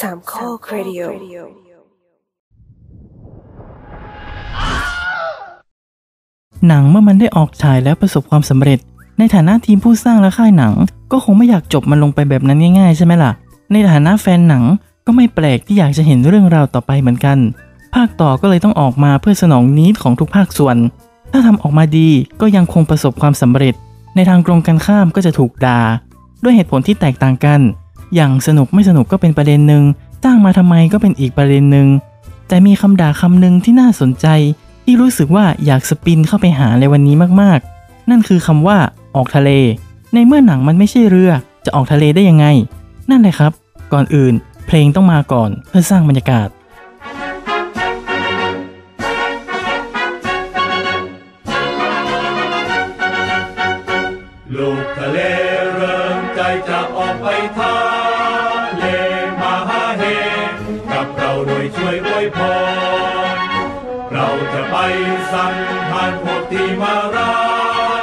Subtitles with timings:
[0.00, 1.00] สามข้อครดิโอ
[6.68, 8.78] หนังเมื่อมันได้ออกฉายแล้วประสบความสำเร็จ
[9.18, 10.72] ในฐานะทีมผู้สร้างและค่ายหนัง
[11.12, 13.32] ก็คงไม่อยากจบมันลงไปแบบนั้นง่าย ๆ ใช่ไหมล่ะ
[13.72, 14.64] ในฐานะแฟนหนัง
[15.06, 17.38] ก็ไม่แปลกที่อยากจะเห็นเรื่องราวต่อไปเหมือนกัน
[17.94, 20.76] ภาคต่อก็เลยต้องออกมาเพื่อสนองนิดของทุกภาคส่วน
[21.32, 22.08] ถ้าทำออกมาดี
[22.40, 23.74] ก็ยังคงประสบความสำเร็จ
[24.14, 25.80] ในทางตรงกันข้ามก็จะถูกด่า
[26.42, 27.60] ด้วยเหตุผลที่แตกต่างกัน
[28.14, 29.84] อย่างสนุกไม่สนุกก็เป็นประเด็นหนึ่ง
[30.24, 31.88] สร้างมาทำไมก็เป็นอีกประเด็นหนึ่ง
[32.48, 34.26] แต่มีคำด่าคำหนึ่งที่น่าสนใจ
[34.84, 38.78] ที่รู้สึกว่าอยากสปินเข้าไปหาในวันนี้มากๆ นั่นคือคำว่า
[39.16, 39.50] ออกทะเล
[40.14, 41.30] ในเมื่อหนังมันไม่ใช่เรือ
[41.64, 42.46] จะออกทะเลได้ยังไง
[43.10, 43.52] นั่นเลยครับ
[43.92, 44.34] ก่อนอื่น
[44.66, 46.48] เพลงต้องมาก่อนเพื่อสร้างบรรยากาศ
[61.88, 62.38] วยอวยพ
[63.34, 63.36] ร
[64.12, 64.76] เราจะไป
[65.32, 65.54] สั่ง
[65.90, 67.36] ทานพวกที่มาร้า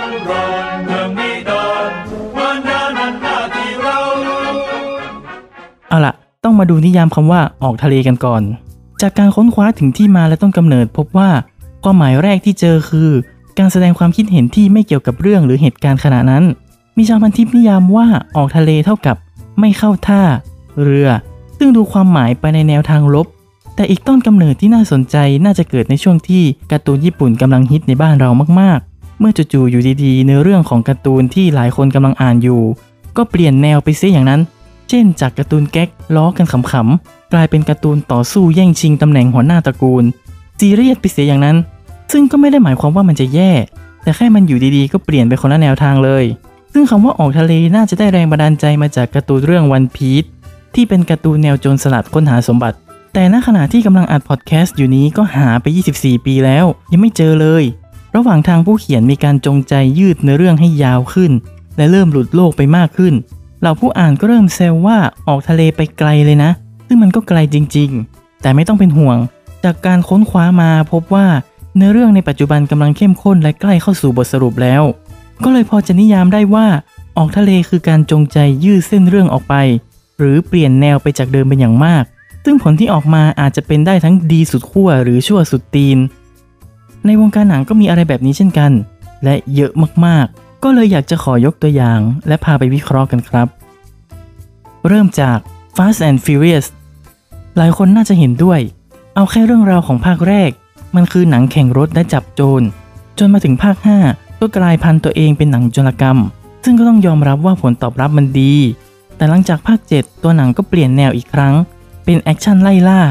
[0.01, 1.89] นรอนเมืองมิดอน
[2.37, 3.99] มันานันหน้าที่เรา
[5.89, 6.13] เอาล่ะ
[6.43, 8.41] ต้องมาดูนิยามคำว่าออกทะเลกันก่อน
[9.01, 11.29] จากการค้นคว้าถึงที่มาและต้นกำเนิดพบว่า
[11.83, 13.09] ความหมายแรกที่เจอคือ
[13.59, 16.43] การแสดงความคิดเห็นที่ไม่เกี่ยวกับเรื่องหรือเหตุการณ์ขณะนั้น
[16.97, 19.17] มีชาวพันทิปนิยามว่าออกทะเลเท่ากับ
[19.59, 20.21] ไม่เข้าท่า
[20.81, 21.09] เรือ
[21.57, 23.27] ซึ่งดูความหมายไปในแนวทางลบ
[23.75, 32.61] แต่อีกต้นกำเนิดที่น่าสนใจน่าจะเกิดในช่วงที่การ์ตูนญี่ปุ่นกำลังฮิตในบ้านเรามากๆ เมื่อจู่ๆอยู่ดีๆในเรื่องของการ์ตูนที่หลายคนกำลังอ่านอยู่
[33.17, 34.41] ก็เปลี่ยนแนวไปเสียอย่างนั้น
[34.89, 40.03] เช่น จากการ์ตูนแก๊กล้อกันขำๆกลายเป็นการ์ตูนต่อสู้แย่งชิงตำแหน่งหัวหน้าตระกูล
[40.59, 41.57] ซีเรียสไปเสียอย่างนั้น
[42.11, 43.51] ซึ่งก็ไม่ได้หมายความว่ามันจะแย่
[44.03, 46.25] แต่แค่มันอยู่ดีๆ ก็เปลี่ยนไปคนละแนวทางเลย
[46.73, 50.23] ซึ่งคำว่าออกทะเลน่าจะได้แรงบันดาลใจมาจากการ์ตูนเรื่องวันพีช
[50.75, 52.77] ที่เป็นการ์ตูนแนวโจรสลัดค้นหาสมบัติ
[53.17, 57.63] แต่ณขณะที่กำลังอัดพอดแคสต์อยู่นี้ก็หาไป 24 ปีแล้ว ยังไม่เจอเลย
[58.15, 61.31] ระหว่างทางผู้เขียนมีการจงใจยืดเนื้อเรื่องให้ยาวขึ้น
[61.77, 63.13] และเริ่มหลุดโลกไปมากขึ้น
[63.59, 64.97] เหล่าผู้อ่านก็เริ่มแซวว่า
[65.27, 66.51] ออกทะเลไปไกลเลยนะ
[66.87, 69.17] ซึ่งมันก็ไกลจริง ๆ แต่ไม่ต้องเป็นห่วง
[69.63, 71.27] จากการค้นคว้ามาพบว่า
[71.75, 74.83] เนื้อเรื่องในปัจจุบันกำลังเข้มข้นและใกล้เข้าสู่บทสรุปแล้ว
[75.43, 76.67] ก็เลยพอจะนิยามได้ว่า
[77.17, 79.55] ออกทะเลคือการจงใจยืดเส้นเรื่องออกไป
[80.19, 82.03] หรือเปลี่ยนแนวไปจากเดิมเป็นอย่างมาก
[82.45, 85.97] ซึ่งผลที่ออกมาอาจจะเป็นได้ทั้งดีสุดขั้วหรือชั่วสุดตีน
[87.05, 88.71] ในวงการหนังก็มีอะไรแบบนี้เช่นกัน
[89.23, 89.71] และเยอะ
[90.05, 93.47] มากๆ ก็เลยอยากจะขอยกตัวอย่าง และพาไปวิเคราะห์กันครับ
[94.87, 95.37] เริ่มจาก
[95.75, 96.65] Fast and Furious
[97.57, 98.59] หลายคนน่าจะเห็นด้วย
[99.15, 100.51] เอาแค่เรื่องราวของภาคแรก
[100.95, 102.61] มันคือหนังแข่งรถและจับโจร
[103.17, 103.77] จนมาถึงภาค
[104.09, 106.17] 5 ก็กลายพันธุ์ตัวเองเป็นหนังโจรกรรม
[106.63, 108.53] ซึ่งก็ต้องยอมรับว่าผลตอบรับมันดี
[109.15, 111.55] แต่หลังจากภาค 7 ตัวหนังก็เปลี่ยนแนวอีกครั้ง
[112.05, 113.01] เป็นแอคชั่นไล่ล่า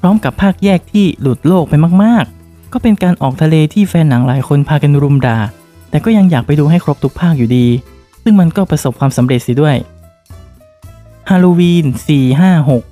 [0.00, 5.38] พร้อมกับภาคแยกที่หลุดโลกไปมากๆ ก็เป็นการออกทะเลที่แฟนหนังหลายคนพากันรุมด่า
[5.90, 7.66] แต่ก็ยังอยากไปดูให้ครบทุกภาคอยู่ดี
[8.22, 9.76] ซึ่งมันก็ประสบความสำเร็จสิด้วย
[11.30, 11.84] ฮาโลวีน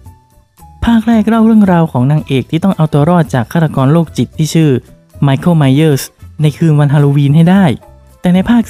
[0.09, 4.71] 456 ภาคแรกเล่าเรื่องราวของนางเอกที่ต้องเอาตัวรอดจากฆาตกรโรคจิตที่ชื่อ
[5.23, 6.03] ไมเคิลไมเยอร์ส
[6.43, 7.65] ในคืนวันฮาโลวีนให้ได้
[8.21, 8.63] แต่ในภาค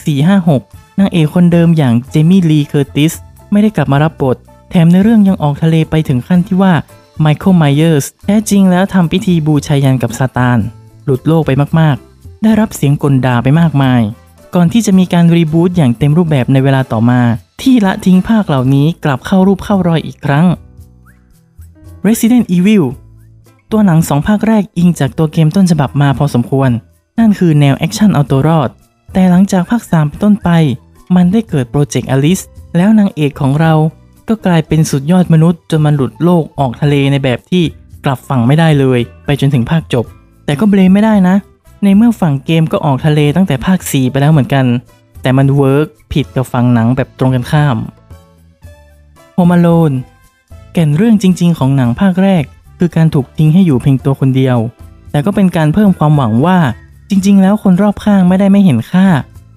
[0.46, 3.12] 456 นางเอกคนเดิมอย่างเจมี่ลีเคอร์ติส
[3.50, 4.36] ไม่ได้กลับมารับบท
[4.70, 6.74] แถมในเรื่องยังออกทะเลไปถึงขั้นที่ว่า
[7.20, 10.58] ไมเคิลไมเยอร์สแท้จริงแล้วทำพิธีบูชายัญกับซาตาน
[11.04, 14.02] หลุดโลกไปมากๆ ได้รับเสียงก่นด่าไปมากมาย
[14.54, 17.20] ก่อนที่จะมีการ reboot อย่างเต็มรูปแบบในเวลาต่อมา
[17.62, 20.46] ที่ละทิ้งภาคเหล่านี้กลับเข้ารูปเข้ารอยอีกครั้ง
[22.06, 22.84] Resident Evil
[23.70, 26.70] ตัวหนังสองภาคแรกอิงจากตัวเกมต้นฉบับมาพอสมควร
[27.18, 28.68] นั่นคือแนวแอคชั่นเอาตัวรอด
[29.12, 30.50] แต่หลังจากภาค3เป็นต้นไป
[31.14, 32.40] มันได้เกิด Project Alice
[32.76, 33.74] แล้วนางเอกของเรา
[34.28, 37.62] ก็กลายเป็นสุดยอดมนุษย์จนมันหลุดโลกออกทะเลในแบบที่
[38.04, 40.04] กลับฝั่งไม่ได้เลย ไปจนถึงภาคจบ
[40.44, 41.36] แต่ก็ blame ไม่ได้นะ
[41.84, 44.66] ในเมื่อฝั่งเกมก็ออกทะเลตั้งแต่ภาค 4 ไปแล้วเหมือนกัน
[45.22, 47.76] แต่มัน work ผิดกับฝั่งหนังแบบตรงกันข้าม
[49.36, 49.96] Home Alone
[50.72, 52.44] แก่นเรื่องจริง ๆ ของหนังภาคแรก
[52.78, 54.58] คือการถูกทิ้งให้อยู่เพียงตัวคนเดียว
[55.10, 56.58] แต่ก็เป็นการเพิ่มความหวังว่า
[57.10, 59.06] จริง ๆ แล้วคนรอบข้างไม่ได้ไม่เห็นค่า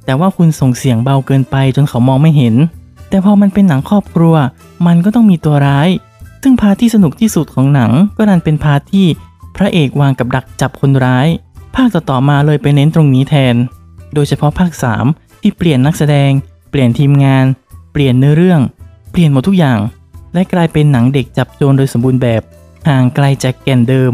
[0.05, 2.55] แต่ว่าคุณส่งเสียงเบาเกินไปจนเขามองไม่เห็น
[3.11, 4.35] แต่พอมันเป็นหนังครอบครัว
[4.87, 5.89] มันก็ต้องมีตัวร้าย
[6.43, 9.07] ซึ่งพาที่สนุกที่สุดของหนังก็ดันเป็น part ที่
[9.55, 11.27] พระเอกวางกับดักจับคนร้าย
[11.75, 13.55] ภาคต่อๆมาเลยไปเน้นตรงนี้แทน
[14.13, 14.71] โดยเฉพาะภาค
[15.07, 16.31] 3 ที่เปลี่ยนนักแสดง
[16.69, 17.45] เปลี่ยนทีมงาน
[17.91, 18.61] เปลี่ยนเนื้อเรื่อง
[19.11, 19.79] เปลี่ยนหมดทุกอย่าง
[20.33, 22.41] และกลายเป็นหนังเด็กจับโจรโดยสมบูรณ์แบบ
[22.87, 24.13] ห่างไกลจากแก่นเดิม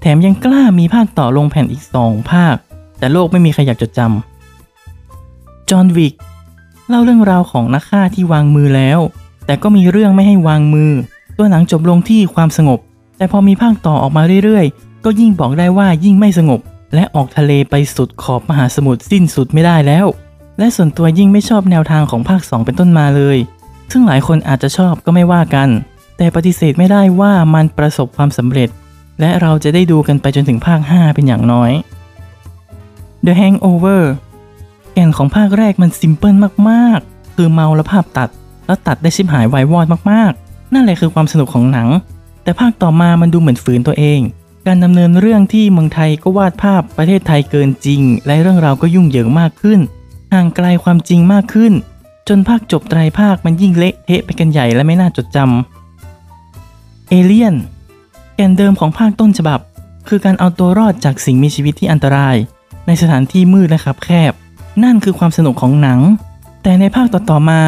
[0.00, 2.56] แถมยังกล้ามีภาคต่อลงแผ่นอีกสองภาค
[2.98, 6.14] แต่โลกไม่มีใครอยากจดจำจอห์นวิก
[6.88, 8.98] เล่าเรื่องราวของนักฆ่าที่วางมือแล้ว
[9.46, 10.92] แต่ก็มีเรื่องไม่ให้วางมือ
[11.36, 12.78] ตัวหนังจบลงที่ความสงบ
[13.16, 16.60] แต่พอมีภาคต่อออกมาเรื่อยๆ ก็ยิ่งบอกได้ว่ายิ่งไม่สงบ
[16.94, 20.06] และออกทะเลไปสุดขอบมหาสมุทรสิ้นสุดไม่ได้แล้ว
[20.58, 23.38] และส่วนตัวยิ่งไม่ชอบแนวทางของภาค 2 เป็นต้นมาเลย
[23.92, 25.68] ซึ่งหลายคนอาจจะชอบก็ไม่ว่ากัน
[26.16, 28.68] แต่ปฏิเสธไม่ได้ว่ามันประสบความสำเร็จ
[29.20, 31.72] และเราจะได้ดูกันไปจนถึงภาค 5 เป็นอย่างน้อย
[33.26, 34.02] The Hangover
[34.96, 36.34] แก่นของภาคแรกมันซิมเพิล
[36.70, 38.30] มากๆ คือเมาแล้วภาพตัด
[38.66, 41.88] แล้วตัดได้ชิบหายไวายวอดมากๆ นั่นแหละคือความสนุกของหนัง
[42.42, 44.20] แต่ภาคต่อมามันดูเหมือนฝืนตัวเอง
[44.66, 49.80] การดำเนินเรื่องที่เมืองไทยก็วาดภาพประเทศไทยเกินจริง และเรื่องราวก็ยุ่งเหยิงมากขึ้น
[50.32, 51.72] ห่างไกลความจริงมากขึ้น
[52.28, 57.54] จนภาคจบไตรภาคมันยิ่งเละเทะไปกันใหญ่และไม่น่าจดจำเอเลียน
[58.36, 59.60] แก่นเดิมของภาคต้นฉบับ
[60.08, 62.36] คือการเอาตัวรอดจากสิ่งมีชีวิตที่อันตราย
[62.86, 64.32] ในสถานที่มืดและคับแคบ
[64.84, 66.00] นั่นคือความสนุกของหนัง
[66.62, 67.60] แต่ในภาคต่อๆมา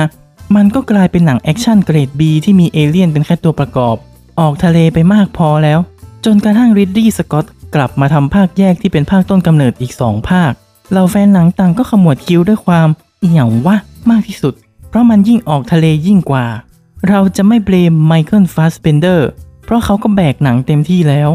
[0.56, 3.96] มันก็กลายเป็นหนังแอคชั่นเกรด B ที่มีเอเลี่ยนเป็นแค่ตัวประกอบ
[4.40, 5.78] ออกทะเลไปมากพอแล้ว
[6.24, 10.52] จนกระทั่งริดลีย์สก็อตต์กลับมาทำภาคแยกที่เป็นภาคต้นกำเนิดอีก2ภาค
[10.92, 12.88] เหล่าแฟนหนังต่างก็ขมวดคิ้วด้วยความ
[13.18, 13.76] อิหยังวะ
[14.10, 14.54] มากที่สุด
[14.88, 16.46] เพราะมันยิ่งออกทะเลยิ่งกว่า
[17.08, 19.28] เราจะไม่ blame ไมเคิลฟาสเปนเดอร์
[19.64, 21.28] เพราะเขาก็แบกหนังเต็มที่แล้ว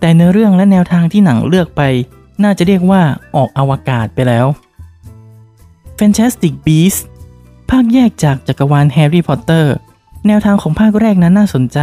[0.00, 1.82] แต่เนื้อเรื่องและแนวทางที่หนังเลือกไป
[2.42, 3.02] น่าจะเรียกว่า
[3.36, 4.46] ออกอวกาศไปแล้ว
[5.98, 7.02] Fantastic Beasts
[7.70, 9.74] ภาคแยกจากจักรวาลแฮร์รี่พอตเตอร์
[10.26, 11.78] แนวทางของภาคแรกนั้นน่าสนใจ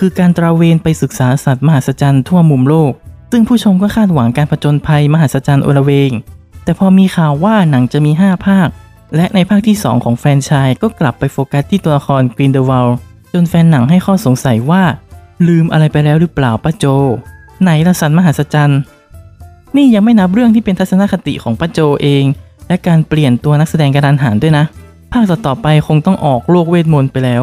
[0.00, 2.92] คือการตระเวนไปศึกษาสัตว์มหัศจรรย์ทั่วมุมโลก
[3.32, 6.10] ซึ่งผู้ชมก็คาดหวังการผจญภัยมหัศจรรย์โอละเวง
[6.64, 8.68] แต่พอมีข่าวว่าหนังจะมี 5 ภาค
[9.16, 12.88] และในภาคที่ 2 ของแฟรนไชส์ก็กลับไปโฟกัสที่ตัวละครกรินเดลวัลด์
[13.32, 14.82] จนแฟนหนังให้ข้อสงสัยว่า
[15.48, 16.84] ลืมอะไรไปแล้วหรือเปล่าป้าโจ
[17.62, 18.80] ไหนละสัตว์มหัศจรรย์
[19.76, 22.24] นี่ยังไม่นับเรื่องที่เป็นทัศนคติของป้าโจเอง
[22.68, 24.64] และการเปลี่ยนตัวนักแสดงกระทันหันด้วยนะ
[25.12, 27.42] ภาคต่อๆไปคงต้องออกโลกเวทมนต์ไปแล้ว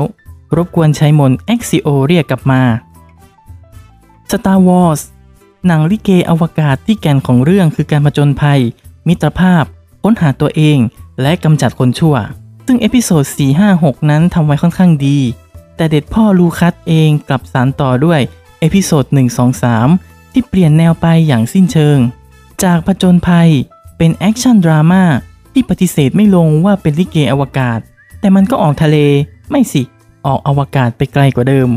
[0.56, 2.62] รบกวนใช้มนต์ Accio เรียกกลับมา
[4.31, 5.01] Star Wars
[5.68, 8.60] หนังลิเกอวกาศที่แก่นของเรื่องคือการผจญภัย
[9.07, 9.63] มิตรภาพ
[10.04, 10.77] ค้นหาตัวเอง
[11.21, 12.16] และกำจัดคนชั่ว
[12.66, 13.23] ซึ่ง episode
[13.68, 15.18] 456 นั้นทำไว้ค่อนข้างดี
[15.75, 18.21] แต่เสด็จพ่อลูคัสเองกลับสานต่อด้วย
[18.59, 19.06] episode
[19.69, 21.98] 123 ที่เปลี่ยนแนวไปอย่างสิ้นเชิง
[22.63, 23.50] จากผจญภัย
[24.01, 25.03] เป็น action drama
[25.53, 27.79] ที่ปฏิเสธไม่ลงว่าเป็นลิเกอวกาศ
[28.19, 28.97] แต่มันก็ออกทะเล
[29.49, 29.83] ไม่สิ
[30.25, 31.69] ออกอวกาศไปไกลกว่าเดิม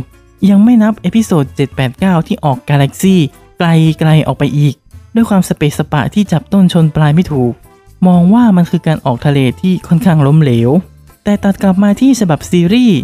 [0.51, 1.45] ยังไม่นับ episode
[1.87, 3.21] 789 ที่ออกกาแล็กซี่
[3.59, 3.69] ไกล
[4.01, 4.75] ไกลออกไปอีก
[5.15, 7.53] ด้วยความสะเปะสะปะที่จับต้นชนปลายไม่ถูก
[8.07, 10.71] มองว่ามันคือการออกทะเลที่ค่อนข้างล้มเหลว
[11.25, 12.99] แต่ตัดกลับมาที่ฉบับซีรีส์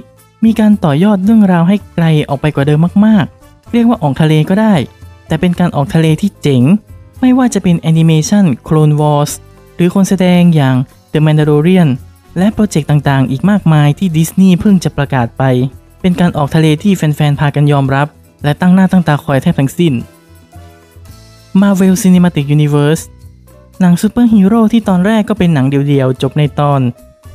[0.45, 4.75] มีการต่อยอดเรื่องราวให้ไกลออกไปกว่าเดิมมากๆ เรียกว่าออกทะเลก็ได้
[5.27, 6.63] แต่เป็นการออกทะเลที่เจ๋ง
[7.21, 9.33] ไม่ว่าจะเป็นแอนิเมชัน Clone Wars
[9.77, 10.77] หรือคนแสดงอย่าง
[11.13, 11.91] The Mandalorian
[12.39, 15.43] และโปรเจกต์ต่างๆ อีกมากมายที่ดิสนีย์เพิ่งจะประกาศไป
[16.01, 18.07] เป็นการออกทะเลที่แฟนๆ พากันยอมรับ
[18.45, 19.95] และตั้งหน้าตั้งตาคอยแทบทั้งสิ้น
[21.61, 23.03] Marvel Cinematic Universe
[23.81, 26.81] หนังซูเปอร์ฮีโร่ที่ตอนแรกก็เป็นหนังเดี่ยวๆ จบในตอน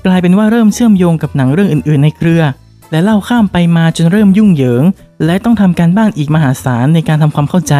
[0.05, 2.43] กลายเป็นว่าเริ่มเชื่อมโยงกับหนังเรื่องอื่นๆ ในเครือ
[2.91, 4.83] และเล่าข้ามไปมาจนเริ่มยุ่งเหยิง
[5.25, 7.75] และต้องทำการบ้านอีกมหาศาลในการทำความเข้าใจ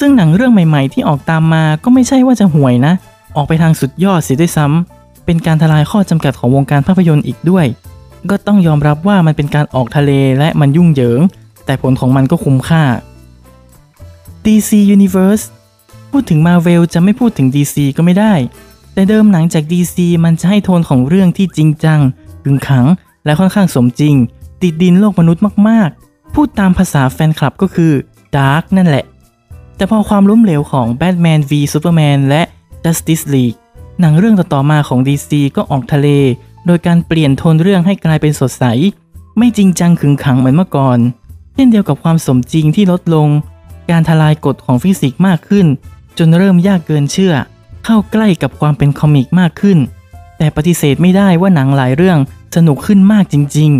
[0.00, 2.94] ซึ่งหนังเรื่องใหม่ ๆ ที่ออกตามมาก็ไม่ใช่ว่าจะห่วยนะ
[3.36, 7.66] ออกไปทางสุดยอดเสียด้วยซ้ำเป็นการทลายข้อจำกัดของวงการภาพยนตร์อีกด้วย
[8.30, 11.20] ก็ต้องยอมรับว่ามันเป็นการออกทะเลและมันยุ่งเหยิง
[11.66, 12.82] แต่ผลของมันก็คุ้มค่า
[14.44, 15.44] DC Universe
[16.10, 18.34] พูดถึง Marvel จะไม่พูดถึง DC ก็ไม่ได้
[18.94, 22.00] แต่เดิมหนังจาก DC มันจะให้โทนของเรื่องที่จริงจัง
[22.44, 22.86] กึงขัง
[23.24, 24.14] และค่อนข้างสมจริง
[24.62, 27.92] ติดดินโลกมนุษย์มากๆ พูดตามภาษาแฟนคลับก็คือ
[28.36, 29.04] Dark นั่นแหละ
[29.76, 32.42] แต่พอความล้มเหลวของ Batman v Superman และ
[32.84, 33.56] Justice League
[34.00, 36.08] หนังเรื่องต่อๆมาของ DC ก็ออกทะเล
[36.66, 38.64] โดยการเปลี่ยนโทนเรื่องให้กลายเป็นสดใส
[39.38, 40.98] ไม่จริงจังขึงขังเหมือนเมื่อก่อน
[41.54, 43.28] เช่นเดียวกับความสมจริงที่ลดลง
[43.90, 45.66] การทลายกฎของฟิสิกส์มากขึ้น
[46.18, 47.34] จนเริ่มยากเกินเชื่อ
[47.84, 49.78] เข้าใกล้กับความเป็นคอมิกมากขึ้น
[50.38, 52.18] แต่ปฏิเสธไม่ได้ว่าหนังหลายเรื่อง
[52.56, 53.72] สนุกขึ้นมากจริง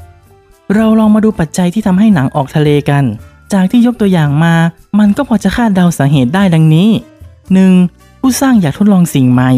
[0.00, 3.04] ๆ เราลองมาดูปัจจัยที่ทำให้หนังออกทะเลกัน
[3.52, 4.54] จากที่ยกตัวอย่างมา
[4.98, 6.88] มันก็พอจะคาดเดาสาเหตุได้ดังนี้
[7.54, 8.20] 1.
[8.20, 9.50] ผู้สร้างอยากทดลองสิ่งใหม่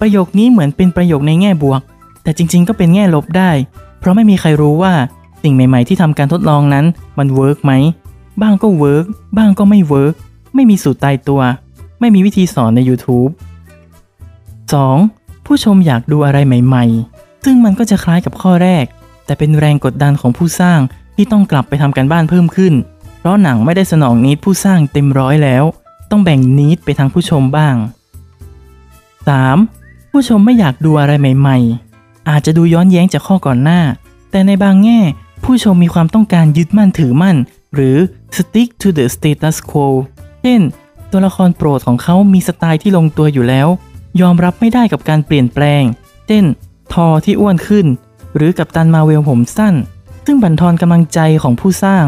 [0.00, 1.80] ประโยคนี้เหมือนเป็นประโยคในแง่บวก
[2.22, 3.50] แต่จริง ๆ ก็เป็นแง่ลบได้
[3.98, 4.92] เพราะไม่มีใครรู้ว่า
[5.42, 6.84] สิ่งใหม่ ๆ ที่ทำการทดลองนั้น
[7.18, 7.72] มัน work ไหม
[8.42, 10.14] บ้างก็ work บ้างก็ไม่ work
[10.54, 11.40] ไม่มีสูตรตายตัว
[12.00, 13.30] ไม่มีวิธีสอนใน YouTube
[14.78, 15.46] 2.
[15.46, 16.84] ผู้ชมอยากดูอะไรใหม่
[17.16, 18.84] ๆ ซึ่งมันก็จะคล้ายกับข้อแรก
[19.26, 20.80] แต่เป็นแรงกดดันของผู้สร้าง
[21.16, 22.74] ที่ต้องกลับไปทำการบ้านเพิ่มขึ้น
[23.26, 25.64] เพราะหนังไม่ได้สนอง need ผู้สร้างเต็มร้อยแล้ว
[26.10, 27.76] ต้องแบ่งนิดไปทางผู้ชมบ้าง
[29.34, 30.10] 3.
[30.10, 31.58] ผู้ชมไม่อยากดูอะไรใหม่
[31.94, 33.80] ๆ อาจจะดูย้อนแย้งจากข้อก่อนหน้า
[34.30, 35.00] แต่ในบางแง่
[35.42, 37.36] ผผู้ชมมีความต้องการยึดมั่นถือมั่น
[37.74, 37.96] หรือ
[38.36, 39.86] stick to the status quo
[40.42, 40.60] เช่น
[41.10, 43.68] ตัวละครโปรดของเขามีสไตล์ที่ลงตัวอยู่แล้ว
[44.20, 45.82] ยอมรับไม่ได้กับการเปลี่ยนแปลง
[46.26, 46.44] เช่น
[46.92, 47.86] ทอที่อ้วนขึ้น
[48.36, 49.74] หรือกับตันมาเวลผมสั้น
[50.26, 52.04] ซึ่งบั่นทอนกำลังใจของผู้สร้าง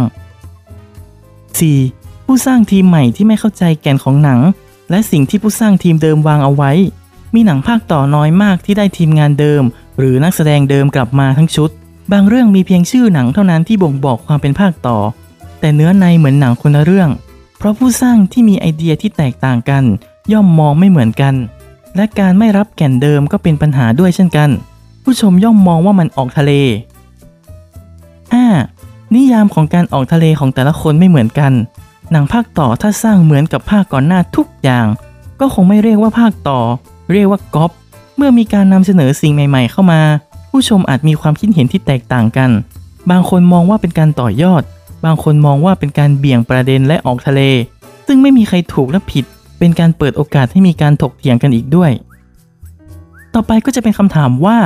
[1.57, 2.27] 4.
[2.27, 4.41] ผู้สร้างทีมใหม่ที่ไม่เข้าใจแก่นของหนัง
[4.91, 6.73] และสิ่งที่ผู้สร้างทีมเดิมวางเอาไว้
[7.35, 9.63] มีหนังภาคต่อน้อยมากที่ได้ทีมงานเดิม
[9.99, 11.71] หรือนักแสดงเดิมกลับมาทั้งชุด
[12.13, 14.99] บางเรื่องมีเพียงชื่อหนังเท่านั้นที่บ่งบอกความเป็นภาคต่อ
[15.61, 17.11] แต่เนื้อในเหมือนหนังคนละเรื่อง
[17.59, 19.85] เพราะผู้สร้างที่มีไอเดียที่แตกต่างกัน
[20.33, 21.35] ย่อมมองไม่เหมือนกัน
[21.97, 24.51] และการไม่รับแก่นเดิมก็เป็นปัญหาด้วยเช่นกัน
[25.03, 26.53] ผู้ชมย่อมมองว่ามันออกทะเล
[28.33, 28.78] 5.
[29.15, 31.53] นิยามของการออกทะเลของแต่ละคนไม่เหมือนกัน
[32.11, 34.87] หนังภาคต่อถ้าสร้างเหมือนกับภาคก่อนหน้าทุกอย่าง
[35.41, 36.61] ก็คงไม่เรียกว่าภาคต่อ
[37.13, 37.71] เรียกว่าก๊อป
[38.17, 40.01] เมื่อมีการนำเสนอสิ่งใหม่ ๆ เข้ามา
[40.51, 42.51] ผู้ชมอาจมีความคิดเห็นที่แตกต่างกัน
[43.11, 44.63] บางคนมองว่าเป็นการต่อยอด
[45.05, 47.41] บางคนมองว่าเป็นการเบี่ยงประเด็นและออกทะเล
[48.07, 49.25] ซึ่งไม่มีใครถูกและผิด
[49.59, 51.91] เป็นการเปิดโอกาสให้มีการถกเถียงกันอีกด้วย
[53.35, 54.59] ต่อไปก็จะเป็นคำถามว่า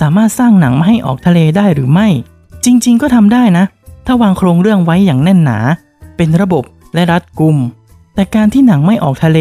[0.00, 2.08] สามารถสร้างหนังมาให้ออกทะเลได้หรือไม่
[2.64, 3.64] จริง ๆ ก็ทำได้นะ
[4.12, 5.58] ถ้าวางโครงเรื่องไว้อย่างแน่นหนา
[6.16, 6.64] เป็นระบบ
[6.94, 7.56] และรัดกุม
[8.14, 9.38] แต่การที่หนังไม่ออกทะเล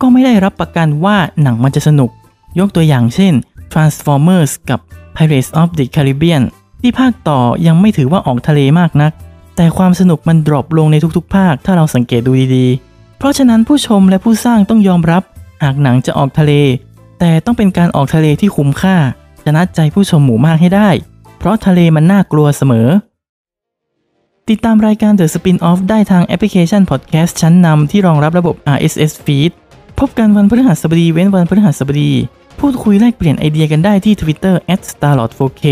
[0.00, 2.10] ก็ไม่ได้รับประกันว่าหนังมันจะสนุก
[2.58, 3.32] ยกตัวอย่างเช่น
[3.72, 4.80] Transformers กับ
[5.16, 6.42] Pirates of the Caribbean
[6.80, 9.12] ที่ภาคต่อยังไม่ถือว่าออกทะเลมากนัก
[9.56, 15.22] แต่ความสนุกมันดรอปลงในทุกๆ ภาคถ้าเราสังเกตดูดีๆ เพราะฉะนั้นผู้ชมและผู้สร้างต้องยอมรับ
[15.62, 16.52] หากหนังจะออกทะเล
[17.20, 18.96] แต่ต้องเป็นการออกทะเลที่คุ้มค่า
[19.44, 20.88] ชนะใจผู้ชมหมู่มากให้ได้
[21.38, 22.88] เพราะทะเลมันน่ากลัวเสมอ
[24.52, 29.52] ติดตามรายการ The Spin-off ได้ทางแอปพลิเคชัน Podcast ชั้นนำที่รองรับระบบ RSS Feed
[29.98, 32.12] พบกันวันพฤหัสบดีเว้นวันพฤหัสบดี
[32.60, 34.54] พูดคุยแลกเปลี่ยนไอเดียกันได้ที่ Twitter
[34.88, 35.64] @starlord4k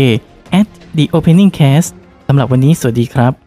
[0.95, 1.89] @theopeningcast
[2.27, 3.44] สำหรับวันนี้สวัสดีครับ